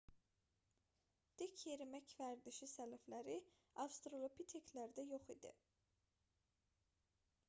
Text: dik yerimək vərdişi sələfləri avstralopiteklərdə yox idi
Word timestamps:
dik 1.41 1.59
yerimək 1.65 2.15
vərdişi 2.21 2.69
sələfləri 2.71 3.35
avstralopiteklərdə 3.85 5.05
yox 5.11 5.29
idi 5.35 5.53